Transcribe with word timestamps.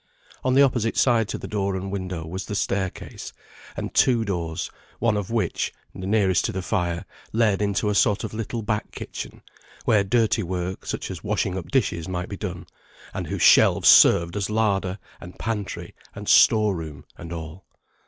On 0.43 0.55
the 0.55 0.63
opposite 0.63 0.97
side 0.97 1.27
to 1.27 1.37
the 1.37 1.47
door 1.47 1.75
and 1.75 1.91
window 1.91 2.25
was 2.25 2.45
the 2.47 2.55
staircase, 2.55 3.31
and 3.77 3.93
two 3.93 4.25
doors; 4.25 4.71
one 4.97 5.15
of 5.15 5.29
which 5.29 5.71
(the 5.93 6.07
nearest 6.07 6.43
to 6.45 6.51
the 6.51 6.63
fire) 6.63 7.05
led 7.33 7.61
into 7.61 7.87
a 7.87 7.93
sort 7.93 8.23
of 8.23 8.33
little 8.33 8.63
back 8.63 8.89
kitchen, 8.89 9.43
where 9.85 10.03
dirty 10.03 10.41
work, 10.41 10.87
such 10.87 11.11
as 11.11 11.23
washing 11.23 11.55
up 11.55 11.69
dishes, 11.69 12.07
might 12.07 12.29
be 12.29 12.35
done, 12.37 12.65
and 13.13 13.27
whose 13.27 13.43
shelves 13.43 13.89
served 13.89 14.35
as 14.35 14.49
larder, 14.49 14.97
and 15.19 15.37
pantry, 15.37 15.93
and 16.15 16.27
storeroom, 16.27 17.05
and 17.15 17.31
all. 17.31 17.63